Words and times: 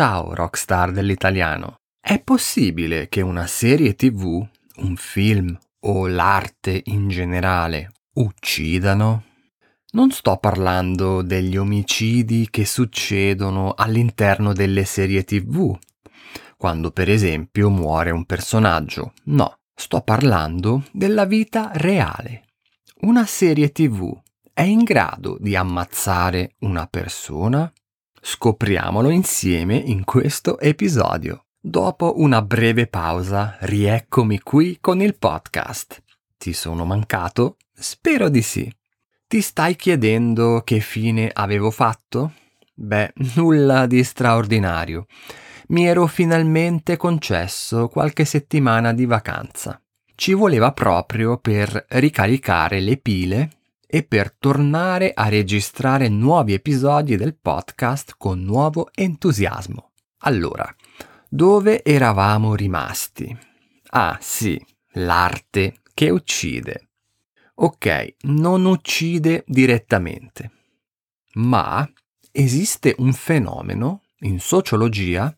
Ciao 0.00 0.32
rockstar 0.32 0.92
dell'italiano. 0.92 1.80
È 2.00 2.18
possibile 2.22 3.10
che 3.10 3.20
una 3.20 3.46
serie 3.46 3.94
tv, 3.96 4.42
un 4.76 4.96
film 4.96 5.54
o 5.80 6.06
l'arte 6.06 6.80
in 6.86 7.08
generale 7.08 7.92
uccidano? 8.14 9.24
Non 9.90 10.10
sto 10.10 10.38
parlando 10.38 11.20
degli 11.20 11.58
omicidi 11.58 12.48
che 12.48 12.64
succedono 12.64 13.74
all'interno 13.76 14.54
delle 14.54 14.86
serie 14.86 15.22
tv, 15.22 15.78
quando 16.56 16.92
per 16.92 17.10
esempio 17.10 17.68
muore 17.68 18.10
un 18.10 18.24
personaggio. 18.24 19.12
No, 19.24 19.58
sto 19.74 20.00
parlando 20.00 20.84
della 20.92 21.26
vita 21.26 21.72
reale. 21.74 22.44
Una 23.00 23.26
serie 23.26 23.70
tv 23.70 24.18
è 24.54 24.62
in 24.62 24.82
grado 24.82 25.36
di 25.38 25.54
ammazzare 25.54 26.54
una 26.60 26.86
persona? 26.86 27.70
Scopriamolo 28.22 29.08
insieme 29.08 29.76
in 29.76 30.04
questo 30.04 30.58
episodio. 30.60 31.46
Dopo 31.58 32.20
una 32.20 32.42
breve 32.42 32.86
pausa, 32.86 33.56
rieccomi 33.60 34.40
qui 34.40 34.76
con 34.78 35.00
il 35.00 35.16
podcast. 35.16 36.02
Ti 36.36 36.52
sono 36.52 36.84
mancato? 36.84 37.56
Spero 37.72 38.28
di 38.28 38.42
sì. 38.42 38.70
Ti 39.26 39.40
stai 39.40 39.74
chiedendo 39.74 40.60
che 40.64 40.80
fine 40.80 41.30
avevo 41.32 41.70
fatto? 41.70 42.34
Beh, 42.74 43.14
nulla 43.36 43.86
di 43.86 44.04
straordinario. 44.04 45.06
Mi 45.68 45.86
ero 45.86 46.06
finalmente 46.06 46.98
concesso 46.98 47.88
qualche 47.88 48.26
settimana 48.26 48.92
di 48.92 49.06
vacanza. 49.06 49.80
Ci 50.14 50.34
voleva 50.34 50.72
proprio 50.72 51.38
per 51.38 51.86
ricaricare 51.88 52.80
le 52.80 52.98
pile 52.98 53.50
e 53.90 54.04
per 54.04 54.32
tornare 54.32 55.12
a 55.12 55.28
registrare 55.28 56.08
nuovi 56.08 56.52
episodi 56.52 57.16
del 57.16 57.34
podcast 57.34 58.14
con 58.16 58.40
nuovo 58.40 58.88
entusiasmo. 58.94 59.90
Allora, 60.18 60.72
dove 61.28 61.82
eravamo 61.82 62.54
rimasti? 62.54 63.36
Ah 63.90 64.16
sì, 64.20 64.64
l'arte 64.92 65.78
che 65.92 66.08
uccide. 66.08 66.88
Ok, 67.54 68.14
non 68.22 68.64
uccide 68.64 69.42
direttamente, 69.46 70.50
ma 71.34 71.86
esiste 72.30 72.94
un 72.98 73.12
fenomeno 73.12 74.02
in 74.20 74.38
sociologia 74.38 75.34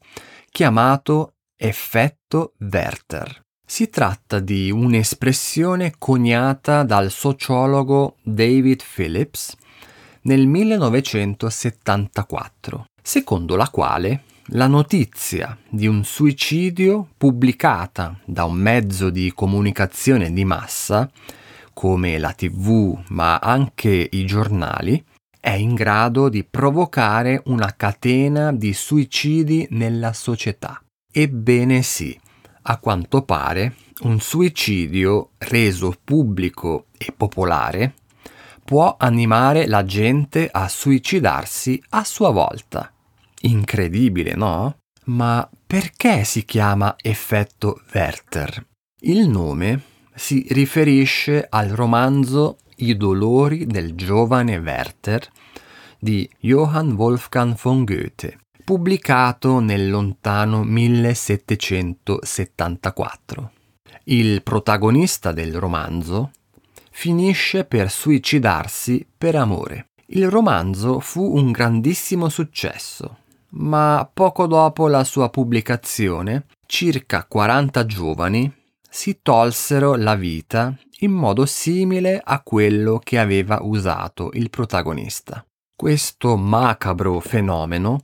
chiamato 0.50 1.36
effetto 1.56 2.52
Werther. 2.58 3.44
Si 3.64 3.88
tratta 3.88 4.38
di 4.38 4.70
un'espressione 4.70 5.94
coniata 5.96 6.82
dal 6.82 7.10
sociologo 7.10 8.16
David 8.22 8.82
Phillips 8.94 9.56
nel 10.22 10.46
1974, 10.46 12.84
secondo 13.02 13.56
la 13.56 13.68
quale 13.68 14.24
la 14.46 14.66
notizia 14.66 15.56
di 15.68 15.86
un 15.86 16.04
suicidio 16.04 17.08
pubblicata 17.16 18.18
da 18.24 18.44
un 18.44 18.54
mezzo 18.54 19.08
di 19.08 19.32
comunicazione 19.34 20.32
di 20.32 20.44
massa, 20.44 21.08
come 21.72 22.18
la 22.18 22.32
tv 22.32 23.00
ma 23.08 23.38
anche 23.38 24.08
i 24.10 24.26
giornali, 24.26 25.02
è 25.40 25.52
in 25.52 25.74
grado 25.74 26.28
di 26.28 26.44
provocare 26.44 27.42
una 27.46 27.74
catena 27.76 28.52
di 28.52 28.72
suicidi 28.72 29.66
nella 29.70 30.12
società. 30.12 30.82
Ebbene 31.10 31.82
sì, 31.82 32.18
a 32.62 32.78
quanto 32.78 33.22
pare, 33.22 33.74
un 34.02 34.20
suicidio 34.20 35.30
reso 35.38 35.94
pubblico 36.02 36.86
e 36.96 37.12
popolare 37.16 37.94
può 38.64 38.96
animare 38.98 39.66
la 39.66 39.84
gente 39.84 40.48
a 40.50 40.68
suicidarsi 40.68 41.82
a 41.90 42.04
sua 42.04 42.30
volta. 42.30 42.92
Incredibile, 43.42 44.34
no? 44.34 44.76
Ma 45.04 45.48
perché 45.66 46.24
si 46.24 46.44
chiama 46.44 46.94
effetto 47.00 47.82
Werther? 47.92 48.66
Il 49.00 49.28
nome 49.28 49.82
si 50.14 50.46
riferisce 50.50 51.46
al 51.48 51.70
romanzo 51.70 52.58
I 52.76 52.96
dolori 52.96 53.66
del 53.66 53.94
giovane 53.94 54.58
Werther 54.58 55.28
di 55.98 56.28
Johann 56.40 56.92
Wolfgang 56.92 57.56
von 57.60 57.84
Goethe, 57.84 58.38
pubblicato 58.64 59.60
nel 59.60 59.90
lontano 59.90 60.64
1774. 60.64 63.52
Il 64.04 64.42
protagonista 64.42 65.32
del 65.32 65.54
romanzo 65.56 66.30
finisce 66.90 67.64
per 67.64 67.90
suicidarsi 67.90 69.06
per 69.16 69.36
amore. 69.36 69.86
Il 70.06 70.28
romanzo 70.28 71.00
fu 71.00 71.36
un 71.36 71.50
grandissimo 71.50 72.28
successo, 72.28 73.18
ma 73.50 74.08
poco 74.12 74.46
dopo 74.46 74.88
la 74.88 75.04
sua 75.04 75.30
pubblicazione, 75.30 76.46
circa 76.66 77.24
40 77.24 77.86
giovani 77.86 78.52
si 78.88 79.20
tolsero 79.22 79.94
la 79.94 80.14
vita 80.14 80.76
in 81.00 81.12
modo 81.12 81.46
simile 81.46 82.20
a 82.22 82.42
quello 82.42 83.00
che 83.02 83.18
aveva 83.18 83.60
usato 83.62 84.30
il 84.34 84.50
protagonista. 84.50 85.42
Questo 85.74 86.36
macabro 86.36 87.18
fenomeno 87.20 88.02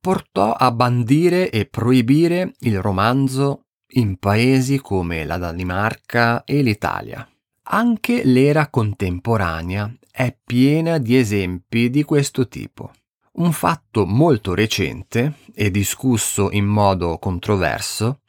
portò 0.00 0.52
a 0.52 0.70
bandire 0.70 1.50
e 1.50 1.66
proibire 1.66 2.54
il 2.60 2.80
romanzo 2.80 3.66
in 3.92 4.16
paesi 4.16 4.78
come 4.80 5.24
la 5.24 5.36
Danimarca 5.36 6.44
e 6.44 6.62
l'Italia. 6.62 7.28
Anche 7.72 8.24
l'era 8.24 8.68
contemporanea 8.68 9.92
è 10.10 10.36
piena 10.44 10.98
di 10.98 11.16
esempi 11.16 11.90
di 11.90 12.02
questo 12.02 12.48
tipo. 12.48 12.92
Un 13.32 13.52
fatto 13.52 14.06
molto 14.06 14.54
recente 14.54 15.34
e 15.54 15.70
discusso 15.70 16.50
in 16.50 16.66
modo 16.66 17.18
controverso 17.18 18.20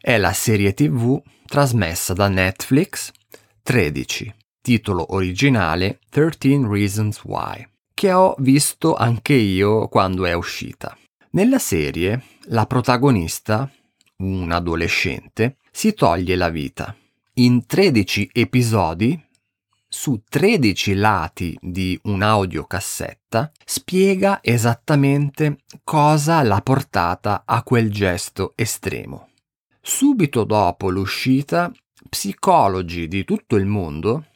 è 0.00 0.18
la 0.18 0.32
serie 0.32 0.74
tv 0.74 1.22
trasmessa 1.46 2.12
da 2.12 2.28
Netflix 2.28 3.12
13, 3.62 4.34
titolo 4.60 5.14
originale 5.14 6.00
13 6.10 6.66
Reasons 6.66 7.22
Why, 7.22 7.66
che 7.94 8.12
ho 8.12 8.34
visto 8.38 8.94
anche 8.94 9.34
io 9.34 9.86
quando 9.86 10.24
è 10.24 10.32
uscita. 10.32 10.96
Nella 11.34 11.58
serie, 11.58 12.22
la 12.48 12.66
protagonista, 12.66 13.70
un 14.18 14.52
adolescente, 14.52 15.56
si 15.70 15.94
toglie 15.94 16.36
la 16.36 16.50
vita. 16.50 16.94
In 17.36 17.64
13 17.64 18.28
episodi, 18.34 19.18
su 19.88 20.24
13 20.28 20.92
lati 20.92 21.56
di 21.58 21.98
un'audiocassetta, 22.02 23.50
spiega 23.64 24.40
esattamente 24.42 25.60
cosa 25.82 26.42
l'ha 26.42 26.60
portata 26.60 27.44
a 27.46 27.62
quel 27.62 27.90
gesto 27.90 28.52
estremo. 28.54 29.30
Subito 29.80 30.44
dopo 30.44 30.90
l'uscita, 30.90 31.72
psicologi 32.10 33.08
di 33.08 33.24
tutto 33.24 33.56
il 33.56 33.64
mondo 33.64 34.26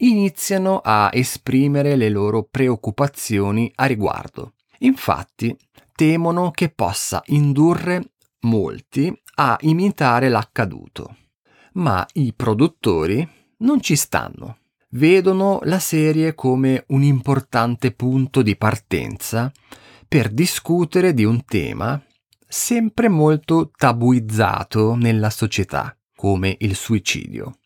iniziano 0.00 0.82
a 0.84 1.08
esprimere 1.10 1.96
le 1.96 2.10
loro 2.10 2.42
preoccupazioni 2.42 3.72
a 3.76 3.86
riguardo. 3.86 4.52
Infatti, 4.80 5.56
temono 5.94 6.50
che 6.50 6.70
possa 6.70 7.22
indurre 7.26 8.14
molti 8.40 9.12
a 9.36 9.56
imitare 9.60 10.28
l'accaduto. 10.28 11.16
Ma 11.74 12.06
i 12.14 12.32
produttori 12.34 13.26
non 13.58 13.80
ci 13.80 13.96
stanno. 13.96 14.58
Vedono 14.90 15.60
la 15.64 15.78
serie 15.78 16.34
come 16.34 16.84
un 16.88 17.02
importante 17.02 17.92
punto 17.92 18.42
di 18.42 18.56
partenza 18.56 19.50
per 20.06 20.30
discutere 20.30 21.12
di 21.12 21.24
un 21.24 21.44
tema 21.44 22.00
sempre 22.46 23.08
molto 23.08 23.72
tabuizzato 23.76 24.94
nella 24.94 25.30
società, 25.30 25.96
come 26.14 26.54
il 26.60 26.76
suicidio. 26.76 27.58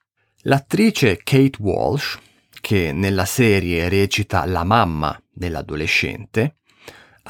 L'attrice 0.43 1.19
Kate 1.23 1.59
Walsh, 1.61 2.19
che 2.61 2.93
nella 2.93 3.27
serie 3.27 3.91
recita 3.91 4.47
la 4.47 4.65
mamma 4.65 5.21
dell'adolescente, 5.31 6.58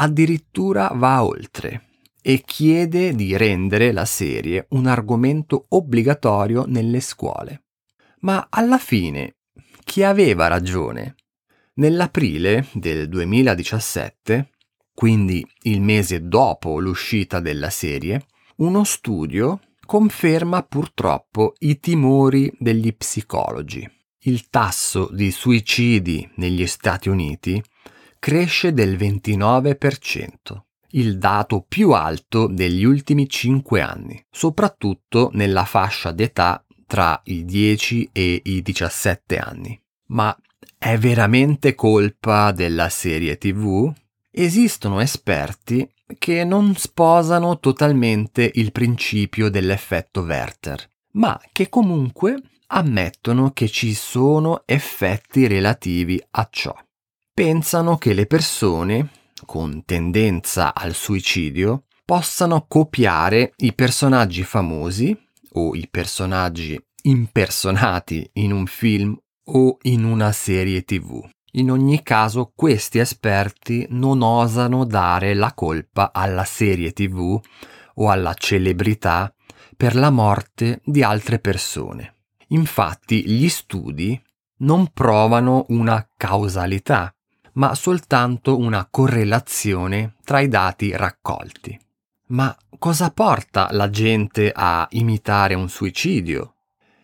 addirittura 0.01 0.91
va 0.95 1.25
oltre 1.25 1.85
e 2.21 2.43
chiede 2.45 3.15
di 3.15 3.37
rendere 3.37 3.93
la 3.93 4.05
serie 4.05 4.67
un 4.71 4.87
argomento 4.87 5.67
obbligatorio 5.69 6.65
nelle 6.67 7.01
scuole. 7.01 7.65
Ma 8.21 8.49
alla 8.51 8.79
fine, 8.79 9.37
chi 9.85 10.03
aveva 10.03 10.47
ragione? 10.47 11.15
Nell'aprile 11.75 12.67
del 12.73 13.09
2017, 13.09 14.51
quindi 14.93 15.47
il 15.63 15.81
mese 15.81 16.27
dopo 16.27 16.81
l'uscita 16.81 17.39
della 17.39 17.71
serie, 17.71 18.27
uno 18.57 18.83
studio 18.83 19.61
conferma 19.87 20.63
purtroppo 20.65 21.55
i 21.61 21.79
timori 21.79 22.53
degli 22.59 22.95
psicologi. 22.95 23.89
Il 24.23 24.51
tasso 24.51 25.09
di 25.13 25.31
suicidi 25.31 26.29
negli 26.35 26.67
Stati 26.67 27.09
Uniti 27.09 27.63
cresce 28.19 28.73
del 28.73 28.97
29%, 28.97 30.33
il 30.93 31.19
dato 31.19 31.65
più 31.67 31.93
alto 31.93 32.47
degli 32.47 32.85
ultimi 32.85 33.29
5 33.29 33.81
anni, 33.81 34.25
soprattutto 34.31 35.31
nella 35.33 35.65
fascia 35.65 36.13
d'età 36.13 36.65
tra 36.87 37.21
i 37.25 37.45
10 37.45 38.11
e 38.13 38.41
i 38.45 38.63
17 38.63 39.39
anni. 39.39 39.81
Ma 40.07 40.37
è 40.77 40.97
veramente 40.97 41.75
colpa 41.75 42.53
della 42.53 42.89
serie 42.89 43.37
TV? 43.37 43.93
Esistono 44.31 45.01
esperti 45.01 45.87
che 46.19 46.45
non 46.45 46.75
sposano 46.77 47.59
totalmente 47.59 48.51
il 48.55 48.73
principio 48.73 49.51
dell'effetto 49.51 50.23
Werther, 50.23 50.89
ma 51.13 51.39
che 51.53 51.69
comunque 51.69 52.41
ammettono 52.69 53.53
che 53.53 53.69
ci 53.69 53.93
sono 53.95 54.63
effetti 54.65 55.47
relativi 55.47 56.23
a 56.31 56.49
ciò. 56.51 56.75
Pensano 57.39 57.99
che 57.99 58.15
le 58.15 58.27
persone 58.27 59.11
con 59.47 59.85
tendenza 59.85 60.75
al 60.75 60.93
suicidio 60.93 61.85
possano 62.05 62.65
copiare 62.67 63.53
i 63.59 63.75
personaggi 63.75 64.43
famosi 64.43 65.17
o 65.53 65.77
i 65.77 65.87
personaggi 65.89 66.77
impersonati 67.03 68.29
in 68.33 68.53
un 68.53 68.67
film 68.67 69.17
o 69.53 69.77
in 69.83 70.03
una 70.03 70.33
serie 70.33 70.83
tv. 70.83 71.25
In 71.53 71.71
ogni 71.71 72.03
caso 72.03 72.51
questi 72.57 72.99
esperti 72.99 73.87
non 73.91 74.21
osano 74.21 74.85
dare 74.85 75.33
la 75.35 75.55
colpa 75.55 76.11
alla 76.13 76.45
serie 76.45 76.91
tv 76.91 77.41
o 77.95 78.11
alla 78.11 78.35
celebrità 78.35 79.33
per 79.77 79.95
la 79.95 80.11
morte 80.11 80.81
di 80.83 81.05
altre 81.05 81.39
persone. 81.39 82.17
Infatti 82.49 83.31
gli 83.31 83.49
studi 83.49 84.21
non 84.61 84.89
provano 84.93 85.67
una 85.69 86.05
causalità, 86.17 87.13
ma 87.59 87.75
soltanto 87.75 88.57
una 88.57 88.87
correlazione 88.91 90.15
tra 90.25 90.41
i 90.41 90.49
dati 90.49 90.97
raccolti. 90.97 91.79
Ma 92.29 92.57
cosa 92.79 93.11
porta 93.11 93.69
la 93.73 93.91
gente 93.91 94.53
a 94.55 94.87
imitare 94.93 95.55
un 95.55 95.69
suicidio? 95.69 96.55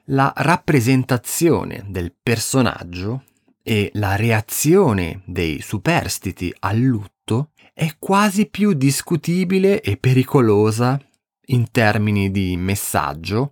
La 0.09 0.33
rappresentazione 0.37 1.85
del 1.89 2.15
personaggio 2.21 3.25
e 3.62 3.91
la 3.95 4.17
reazione 4.17 5.23
dei 5.25 5.61
superstiti 5.61 6.55
al 6.61 6.79
lutto 6.79 7.51
è 7.73 7.97
quasi 7.99 8.47
più 8.47 8.75
discutibile 8.75 9.81
e 9.81 9.97
pericolosa 9.97 11.01
in 11.47 11.71
termini 11.71 12.31
di 12.31 12.56
messaggio 12.56 13.51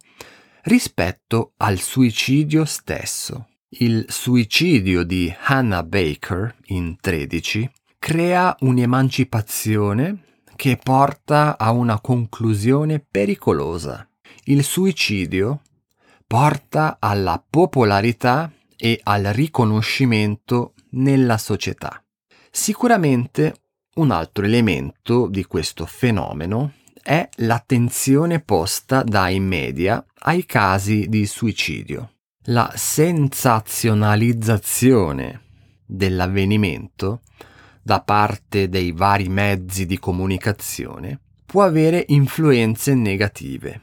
rispetto 0.65 1.55
al 1.57 1.79
suicidio 1.79 2.65
stesso. 2.65 3.47
Il 3.77 4.05
suicidio 4.09 5.03
di 5.03 5.35
Hannah 5.45 5.83
Baker 5.83 6.55
in 6.67 6.99
13 7.01 7.71
crea 7.99 8.55
un'emancipazione 8.61 10.25
che 10.57 10.77
porta 10.77 11.57
a 11.57 11.71
una 11.71 11.99
conclusione 11.99 13.01
pericolosa. 13.01 14.07
Il 14.45 14.63
suicidio 14.63 15.63
porta 16.27 16.99
alla 17.01 17.43
popolarità 17.49 18.53
e 18.77 19.01
al 19.05 19.23
riconoscimento 19.25 20.75
nella 20.91 21.39
società. 21.39 22.05
Sicuramente 22.51 23.55
un 23.95 24.11
altro 24.11 24.45
elemento 24.45 25.29
di 25.29 25.45
questo 25.45 25.87
fenomeno 25.87 26.75
è 27.03 27.27
l'attenzione 27.37 28.41
posta 28.41 29.03
dai 29.03 29.41
media 29.41 30.05
ai 30.25 30.45
casi 30.45 31.09
di 31.09 31.25
suicidio. 31.25 32.11
La 32.47 32.73
sensazionalizzazione 32.75 35.41
dell'avvenimento 35.87 37.21
da 37.81 38.01
parte 38.01 38.69
dei 38.69 38.91
vari 38.93 39.29
mezzi 39.29 39.87
di 39.87 39.99
comunicazione 39.99 41.21
può 41.47 41.63
avere 41.63 42.05
influenze 42.09 42.95
negative 42.95 43.81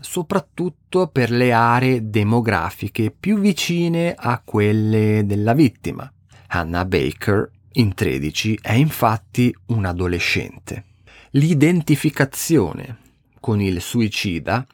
soprattutto 0.00 1.08
per 1.08 1.30
le 1.30 1.52
aree 1.52 2.08
demografiche 2.08 3.10
più 3.10 3.38
vicine 3.38 4.14
a 4.16 4.40
quelle 4.44 5.22
della 5.24 5.52
vittima. 5.52 6.10
Hannah 6.48 6.84
Baker, 6.84 7.50
in 7.72 7.94
13, 7.94 8.58
è 8.62 8.72
infatti 8.72 9.54
un 9.66 9.84
adolescente. 9.84 10.84
L'identificazione 11.30 12.98
con 13.40 13.60
il 13.60 13.80
suicida 13.80 14.66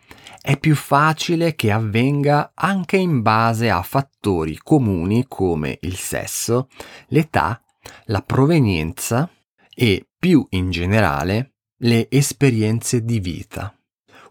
è 0.43 0.59
più 0.59 0.75
facile 0.75 1.55
che 1.55 1.71
avvenga 1.71 2.53
anche 2.55 2.97
in 2.97 3.23
base 3.23 3.71
a 3.71 3.83
fattori 3.83 4.59
comuni 4.59 5.25
come 5.29 5.79
il 5.83 5.97
sesso, 5.97 6.69
l'età, 7.09 7.63
la 8.07 8.21
provenienza 8.21 9.31
e, 9.75 10.09
più 10.19 10.45
in 10.51 10.71
generale, 10.71 11.55
le 11.79 12.09
esperienze 12.11 13.05
di 13.05 13.21
vita 13.21 13.75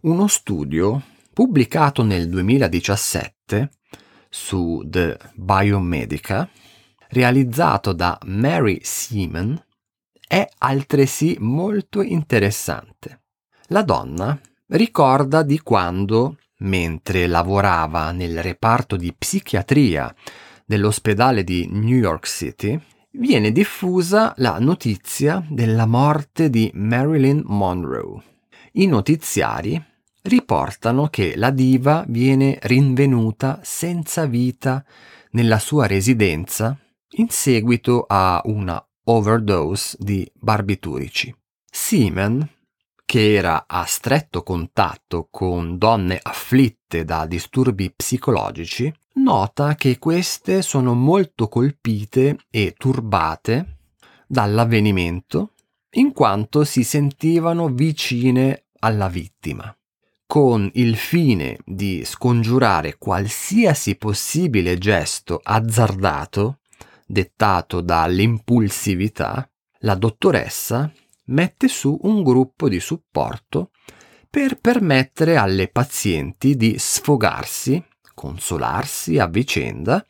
uno 0.02 0.28
studio 0.28 1.04
pubblicato 1.32 2.04
nel 2.04 2.28
2017 2.28 3.70
su 4.30 4.82
The 4.86 5.18
Biomedica, 5.36 6.50
realizzato 7.10 7.94
da 7.94 8.18
Mary 8.26 8.80
Seaman, 8.82 9.64
è 10.28 10.48
altresì 10.60 11.36
molto 11.40 12.02
interessante. 12.02 13.24
La 13.68 13.84
donna 13.84 14.40
ricorda 14.72 15.44
di 15.44 15.60
quando, 15.60 16.38
mentre 16.60 17.28
lavorava 17.28 18.12
nel 18.12 18.42
reparto 18.42 18.96
di 18.96 19.14
psichiatria 19.14 20.14
dell'ospedale 20.66 21.44
di 21.44 21.68
New 21.70 21.98
York 21.98 22.28
City, 22.28 22.80
viene 23.12 23.52
diffusa 23.52 24.34
la 24.38 24.58
notizia 24.60 25.44
della 25.50 25.86
morte 25.86 26.50
di 26.50 26.72
Marilyn 26.74 27.42
Monroe. 27.46 28.22
I 28.74 28.86
notiziari 28.88 29.84
riportano 30.24 31.08
che 31.08 31.36
la 31.36 31.50
diva 31.50 32.06
viene 32.08 32.58
rinvenuta 32.62 33.60
senza 33.64 34.26
vita 34.26 34.86
nella 35.32 35.60
sua 35.60 35.88
residenza 35.88 36.78
in 37.16 37.28
seguito 37.30 38.06
a 38.08 38.42
una 38.46 38.82
overdose 39.06 39.98
di 40.00 40.30
barbiturici. 40.34 41.36
Seaman, 41.70 42.48
che 43.12 43.34
era 43.34 43.66
a 43.68 43.84
stretto 43.84 44.42
contatto 44.42 45.28
con 45.30 45.78
donne 45.78 46.18
afflitte 46.22 47.04
da 47.04 47.26
disturbi 47.26 47.92
psicologici, 47.92 48.90
nota 49.16 49.76
che 49.76 50.00
queste 50.00 50.62
sono 50.62 50.94
molto 50.94 51.50
colpite 51.50 52.38
e 52.50 52.74
turbate 52.78 53.80
dall'avvenimento 54.26 55.56
in 55.96 56.14
quanto 56.14 56.64
si 56.64 56.86
sentivano 56.86 57.68
vicine 57.68 58.68
alla 58.80 59.10
vittima 59.10 59.76
con 60.26 60.72
il 60.76 60.96
fine 60.96 61.58
di 61.66 62.06
scongiurare 62.06 62.98
qualsiasi 62.98 63.98
possibile 63.98 64.78
gesto 64.78 65.38
azzardato 65.44 66.60
dettato 67.06 67.82
dall'impulsività, 67.82 69.52
la 69.80 69.96
dottoressa 69.96 70.90
mette 71.26 71.68
su 71.68 71.98
un 72.04 72.24
gruppo 72.24 72.68
di 72.68 72.80
supporto 72.80 73.72
per 74.30 74.60
permettere 74.60 75.38
alle 75.38 75.68
pazienti 75.68 76.56
di 76.56 76.76
sfogarsi, 76.78 77.84
consolarsi 78.14 79.18
a 79.18 79.28
vicenda 79.28 80.06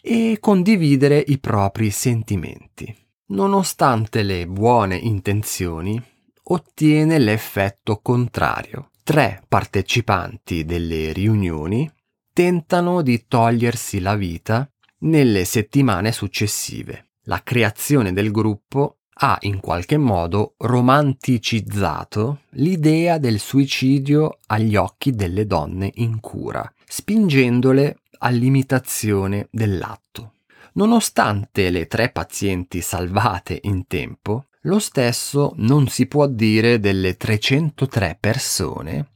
e 0.00 0.38
condividere 0.40 1.22
i 1.26 1.38
propri 1.38 1.90
sentimenti. 1.90 2.94
Nonostante 3.28 4.22
le 4.22 4.46
buone 4.46 4.96
intenzioni, 4.96 6.00
ottiene 6.44 7.18
l'effetto 7.18 7.98
contrario 8.00 8.90
tre 9.06 9.40
partecipanti 9.46 10.64
delle 10.64 11.12
riunioni 11.12 11.88
tentano 12.32 13.02
di 13.02 13.26
togliersi 13.28 14.00
la 14.00 14.16
vita 14.16 14.68
nelle 15.02 15.44
settimane 15.44 16.10
successive. 16.10 17.10
La 17.26 17.40
creazione 17.44 18.12
del 18.12 18.32
gruppo 18.32 19.02
ha 19.18 19.38
in 19.42 19.60
qualche 19.60 19.96
modo 19.96 20.54
romanticizzato 20.58 22.40
l'idea 22.50 23.18
del 23.18 23.38
suicidio 23.38 24.38
agli 24.46 24.76
occhi 24.76 25.12
delle 25.12 25.46
donne 25.46 25.90
in 25.96 26.20
cura, 26.20 26.70
spingendole 26.84 28.00
all'imitazione 28.18 29.48
dell'atto. 29.50 30.32
Nonostante 30.72 31.70
le 31.70 31.86
tre 31.86 32.10
pazienti 32.10 32.82
salvate 32.82 33.58
in 33.62 33.86
tempo, 33.86 34.46
lo 34.62 34.78
stesso 34.78 35.52
non 35.56 35.88
si 35.88 36.06
può 36.06 36.26
dire 36.26 36.78
delle 36.78 37.16
303 37.16 38.18
persone 38.20 39.10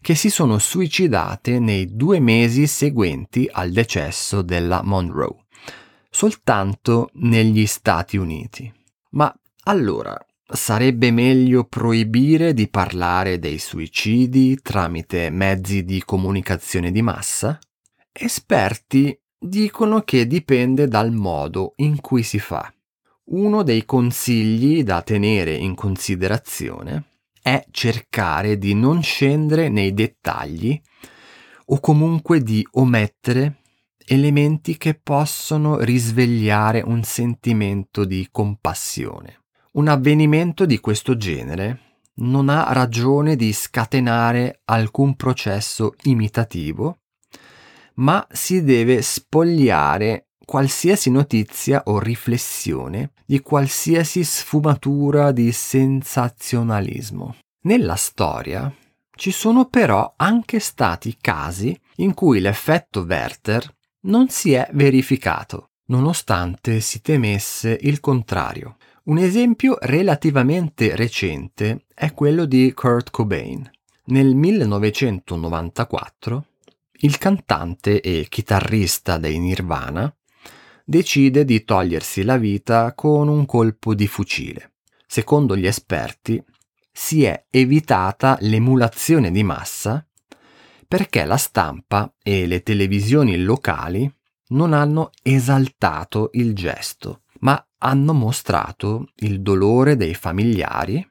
che 0.00 0.14
si 0.14 0.30
sono 0.30 0.58
suicidate 0.58 1.58
nei 1.58 1.94
due 1.94 2.18
mesi 2.18 2.66
seguenti 2.66 3.48
al 3.50 3.70
decesso 3.70 4.42
della 4.42 4.82
Monroe, 4.82 5.46
soltanto 6.10 7.10
negli 7.14 7.66
Stati 7.66 8.16
Uniti. 8.16 8.72
Ma 9.16 9.34
allora 9.64 10.14
sarebbe 10.46 11.10
meglio 11.10 11.64
proibire 11.64 12.52
di 12.52 12.68
parlare 12.68 13.38
dei 13.38 13.58
suicidi 13.58 14.60
tramite 14.60 15.30
mezzi 15.30 15.84
di 15.84 16.02
comunicazione 16.04 16.92
di 16.92 17.00
massa? 17.00 17.58
Esperti 18.12 19.18
dicono 19.38 20.02
che 20.02 20.26
dipende 20.26 20.86
dal 20.86 21.12
modo 21.12 21.72
in 21.76 22.00
cui 22.02 22.22
si 22.22 22.38
fa. 22.38 22.70
Uno 23.28 23.62
dei 23.62 23.86
consigli 23.86 24.82
da 24.82 25.00
tenere 25.00 25.54
in 25.54 25.74
considerazione 25.74 27.04
è 27.40 27.64
cercare 27.70 28.58
di 28.58 28.74
non 28.74 29.02
scendere 29.02 29.70
nei 29.70 29.94
dettagli 29.94 30.78
o 31.66 31.80
comunque 31.80 32.42
di 32.42 32.66
omettere 32.72 33.62
elementi 34.08 34.76
che 34.76 34.94
possono 34.94 35.80
risvegliare 35.80 36.80
un 36.80 37.02
sentimento 37.02 38.04
di 38.04 38.28
compassione. 38.30 39.40
Un 39.72 39.88
avvenimento 39.88 40.64
di 40.64 40.78
questo 40.78 41.16
genere 41.16 41.80
non 42.18 42.48
ha 42.48 42.72
ragione 42.72 43.34
di 43.34 43.52
scatenare 43.52 44.60
alcun 44.66 45.16
processo 45.16 45.94
imitativo, 46.04 46.98
ma 47.94 48.24
si 48.30 48.62
deve 48.62 49.02
spogliare 49.02 50.28
qualsiasi 50.44 51.10
notizia 51.10 51.82
o 51.86 51.98
riflessione 51.98 53.10
di 53.26 53.40
qualsiasi 53.40 54.22
sfumatura 54.22 55.32
di 55.32 55.50
sensazionalismo. 55.50 57.36
Nella 57.62 57.96
storia 57.96 58.72
ci 59.16 59.32
sono 59.32 59.64
però 59.64 60.14
anche 60.16 60.60
stati 60.60 61.16
casi 61.20 61.76
in 61.96 62.14
cui 62.14 62.38
l'effetto 62.38 63.00
Werther 63.00 63.75
non 64.06 64.28
si 64.28 64.52
è 64.52 64.68
verificato, 64.72 65.70
nonostante 65.86 66.80
si 66.80 67.00
temesse 67.00 67.78
il 67.82 68.00
contrario. 68.00 68.76
Un 69.04 69.18
esempio 69.18 69.76
relativamente 69.80 70.96
recente 70.96 71.84
è 71.94 72.12
quello 72.12 72.44
di 72.44 72.72
Kurt 72.74 73.10
Cobain. 73.10 73.70
Nel 74.06 74.34
1994 74.34 76.46
il 77.00 77.18
cantante 77.18 78.00
e 78.00 78.26
chitarrista 78.28 79.18
dei 79.18 79.38
Nirvana 79.38 80.12
decide 80.84 81.44
di 81.44 81.64
togliersi 81.64 82.22
la 82.22 82.36
vita 82.36 82.94
con 82.94 83.28
un 83.28 83.44
colpo 83.44 83.94
di 83.94 84.06
fucile. 84.06 84.72
Secondo 85.06 85.56
gli 85.56 85.66
esperti, 85.66 86.42
si 86.92 87.24
è 87.24 87.46
evitata 87.50 88.38
l'emulazione 88.40 89.30
di 89.30 89.42
massa 89.42 90.05
perché 90.86 91.24
la 91.24 91.36
stampa 91.36 92.12
e 92.22 92.46
le 92.46 92.62
televisioni 92.62 93.36
locali 93.38 94.10
non 94.48 94.72
hanno 94.72 95.10
esaltato 95.22 96.30
il 96.34 96.54
gesto, 96.54 97.22
ma 97.40 97.64
hanno 97.78 98.12
mostrato 98.12 99.08
il 99.16 99.42
dolore 99.42 99.96
dei 99.96 100.14
familiari 100.14 101.06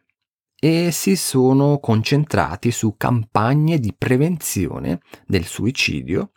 e 0.57 0.91
si 0.91 1.15
sono 1.15 1.79
concentrati 1.79 2.71
su 2.71 2.95
campagne 2.97 3.79
di 3.79 3.93
prevenzione 3.95 5.01
del 5.27 5.45
suicidio 5.45 6.31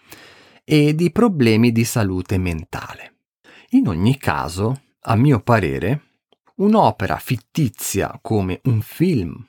e 0.64 0.94
di 0.94 1.10
problemi 1.10 1.72
di 1.72 1.84
salute 1.84 2.36
mentale. 2.36 3.14
In 3.70 3.88
ogni 3.88 4.18
caso, 4.18 4.82
a 5.02 5.14
mio 5.14 5.40
parere, 5.40 6.02
un'opera 6.56 7.16
fittizia 7.16 8.18
come 8.20 8.60
un 8.64 8.82
film, 8.82 9.46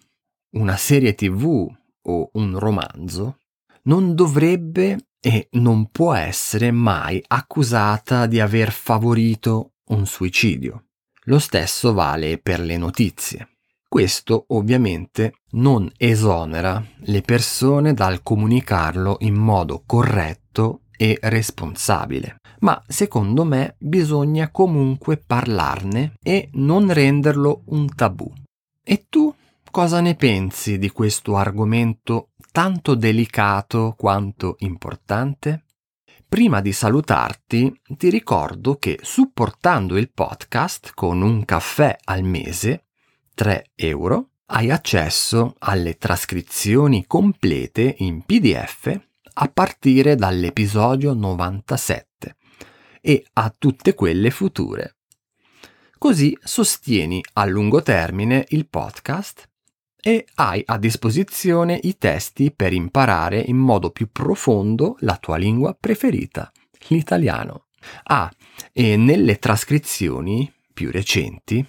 una 0.52 0.78
serie 0.78 1.16
tv 1.16 1.68
o 2.04 2.30
un 2.34 2.58
romanzo 2.58 3.39
non 3.84 4.16
dovrebbe 4.16 4.98
e 5.20 5.48
non 5.52 5.90
può 5.92 6.14
essere 6.14 6.72
mai 6.72 7.22
accusata 7.28 8.26
di 8.26 8.40
aver 8.40 8.72
favorito 8.72 9.74
un 9.90 10.06
suicidio. 10.06 10.86
Lo 11.24 11.40
stesso 11.40 11.94
vale 11.94 12.38
per 12.38 12.60
le 12.60 12.78
notizie. 12.78 13.50
Questo 13.88 14.46
ovviamente 14.50 15.34
non 15.52 15.92
esonera 15.98 16.84
le 17.06 17.22
persone 17.22 17.94
dal 17.94 18.22
comunicarlo 18.22 19.18
in 19.22 19.36
modo 19.36 19.84
corretto 19.86 20.82
e 20.96 21.18
responsabile 21.22 22.40
ma 22.60 22.82
secondo 22.88 23.44
me 23.44 23.76
bisogna 23.78 24.50
comunque 24.50 25.18
parlarne 25.18 26.14
e 26.22 26.50
non 26.54 26.92
renderlo 26.92 27.64
un 27.68 27.94
tabù. 27.94 28.32
E 28.84 29.06
tu 29.10 29.34
cosa 29.72 30.02
ne 30.02 30.16
pensi 30.16 30.78
di 30.78 30.90
questo 30.90 31.36
argomento 31.36 32.32
tanto 32.52 32.96
delicato 32.96 33.96
quanto 33.98 34.56
importante? 34.60 35.66
Prima 36.28 36.62
di 36.62 36.72
salutarti 36.72 37.82
ti 37.98 38.10
ricordo 38.10 38.76
che 38.76 39.00
supportando 39.02 39.98
il 39.98 40.12
podcast 40.12 40.92
con 40.94 41.22
un 41.22 41.44
caffè 41.46 41.96
al 42.06 42.24
mese, 42.24 42.86
3 43.34 43.72
euro, 43.76 44.30
hai 44.48 44.72
accesso 44.72 45.56
alle 45.60 45.98
trascrizioni 45.98 47.06
complete 47.06 47.96
in 48.00 48.24
PDF 48.24 49.00
a 49.34 49.48
partire 49.48 50.16
dall'episodio 50.16 51.14
97 51.14 52.36
e 53.02 53.26
a 53.34 53.54
tutte 53.58 53.94
quelle 53.94 54.32
future. 54.32 54.98
Così 55.98 56.38
sostieni 56.42 57.22
a 57.34 57.46
lungo 57.46 57.82
termine 57.82 58.46
il 58.50 58.68
podcast 58.68 59.49
e 60.02 60.26
hai 60.36 60.64
a 60.66 60.78
disposizione 60.78 61.80
i 61.84 61.98
testi 61.98 62.52
per 62.52 62.74
imparare 62.74 63.40
in 63.40 63.58
modo 63.58 63.92
più 63.92 64.10
profondo 64.12 64.96
la 65.00 65.18
tua 65.18 65.38
lingua 65.38 65.76
preferita, 65.78 66.52
l'italiano. 66.88 67.66
Ah, 68.04 68.32
e 68.72 68.98
nelle 68.98 69.40
trascrizioni 69.40 70.52
più 70.74 70.92
recenti 70.92 71.66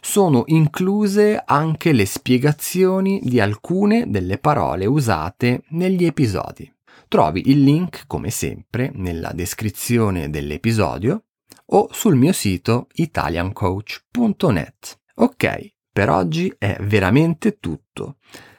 sono 0.00 0.44
incluse 0.46 1.42
anche 1.44 1.92
le 1.92 2.06
spiegazioni 2.06 3.20
di 3.22 3.40
alcune 3.40 4.08
delle 4.08 4.38
parole 4.38 4.86
usate 4.86 5.62
negli 5.70 6.04
episodi. 6.04 6.72
Trovi 7.08 7.50
il 7.50 7.62
link, 7.62 8.04
come 8.06 8.30
sempre, 8.30 8.90
nella 8.94 9.32
descrizione 9.32 10.30
dell'episodio 10.30 11.24
o 11.66 11.88
sul 11.90 12.14
mio 12.14 12.32
sito 12.32 12.86
italiancoach.net. 12.94 15.00
Ok, 15.16 15.74
per 15.96 16.10
oggi 16.10 16.54
è 16.58 16.76
veramente 16.80 17.58
tutto. 17.58 18.16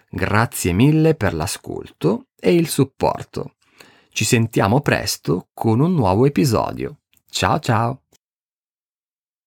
Grazie 0.09 0.73
mille 0.73 1.13
per 1.13 1.35
l'ascolto 1.35 2.29
e 2.35 2.55
il 2.55 2.67
supporto. 2.67 3.57
Ci 4.09 4.25
sentiamo 4.25 4.81
presto 4.81 5.49
con 5.53 5.79
un 5.79 5.93
nuovo 5.93 6.25
episodio. 6.25 7.01
Ciao 7.29 7.59
ciao! 7.59 8.06